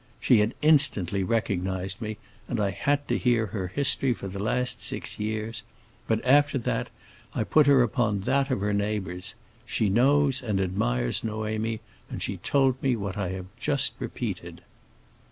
[0.19, 2.17] She had instantly recognized me,
[2.47, 5.61] and I had to hear her history for the last six years.
[6.07, 6.89] But after that,
[7.35, 9.35] I put her upon that of her neighbors.
[9.63, 14.61] She knows and admires Noémie, and she told me what I have just repeated."